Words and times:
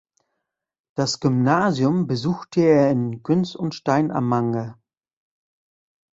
Das 0.95 1.19
Gymnasium 1.19 2.07
besuchte 2.07 2.61
er 2.61 2.89
in 2.89 3.21
Güns 3.21 3.55
und 3.55 3.75
Steinamanger. 3.75 4.79